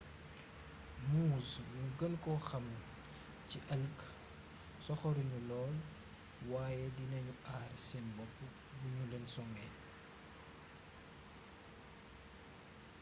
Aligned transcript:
moose 1.09 1.55
gnu 1.69 1.85
geenko 1.99 2.31
xam 2.47 2.67
ci 3.49 3.57
elk 3.75 3.97
soxorugnu 4.85 5.39
lool 5.49 5.75
wayé 6.51 6.85
dinagnu 6.97 7.33
aar 7.55 7.71
sén 7.87 8.05
bopp 8.17 8.35
bugnulén 8.79 9.25
songé 9.33 9.65